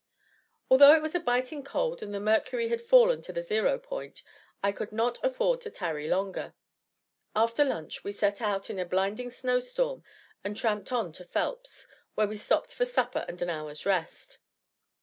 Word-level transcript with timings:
Although 0.71 0.93
it 0.95 1.03
was 1.03 1.13
biting 1.23 1.63
cold 1.63 2.01
and 2.01 2.11
the 2.11 2.19
mercury 2.19 2.69
had 2.69 2.81
fallen 2.81 3.21
to 3.21 3.31
the 3.31 3.39
zero 3.43 3.77
point, 3.77 4.23
I 4.63 4.71
could 4.71 4.91
not 4.91 5.23
afford 5.23 5.61
to 5.61 5.69
tarry 5.69 6.07
longer. 6.07 6.55
After 7.35 7.63
lunch 7.63 8.03
we 8.03 8.11
set 8.11 8.41
out 8.41 8.71
in 8.71 8.79
a 8.79 8.85
blinding 8.87 9.29
snow 9.29 9.59
storm 9.59 10.03
and 10.43 10.57
tramped 10.57 10.91
on 10.91 11.11
to 11.11 11.23
Phelps, 11.23 11.85
where 12.15 12.25
we 12.27 12.35
stopped 12.37 12.73
for 12.73 12.83
supper 12.83 13.23
and 13.27 13.39
an 13.43 13.51
hour's 13.51 13.85
rest. 13.85 14.39